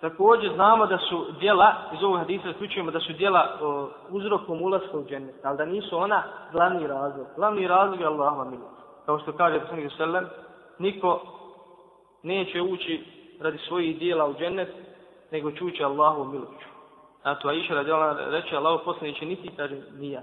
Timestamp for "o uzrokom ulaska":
3.60-4.98